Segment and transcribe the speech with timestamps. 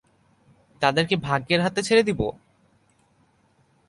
[0.81, 2.27] তাদেরকে ভাগ্যের হাতে ছেড়ে দিবো?